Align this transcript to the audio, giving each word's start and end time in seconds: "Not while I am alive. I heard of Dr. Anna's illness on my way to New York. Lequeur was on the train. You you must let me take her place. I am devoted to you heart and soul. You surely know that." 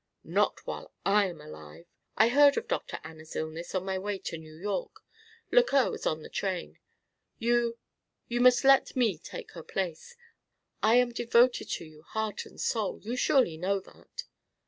"Not 0.23 0.65
while 0.65 0.91
I 1.05 1.27
am 1.27 1.39
alive. 1.41 1.85
I 2.17 2.29
heard 2.29 2.57
of 2.57 2.67
Dr. 2.67 2.99
Anna's 3.03 3.35
illness 3.35 3.75
on 3.75 3.85
my 3.85 3.99
way 3.99 4.17
to 4.17 4.37
New 4.39 4.55
York. 4.55 5.03
Lequeur 5.51 5.91
was 5.91 6.07
on 6.07 6.23
the 6.23 6.27
train. 6.29 6.79
You 7.37 7.77
you 8.27 8.41
must 8.41 8.63
let 8.63 8.95
me 8.95 9.19
take 9.19 9.51
her 9.51 9.61
place. 9.61 10.15
I 10.81 10.95
am 10.95 11.11
devoted 11.13 11.69
to 11.73 11.85
you 11.85 12.01
heart 12.01 12.47
and 12.47 12.59
soul. 12.59 12.99
You 13.03 13.15
surely 13.15 13.57
know 13.57 13.79
that." 13.79 14.23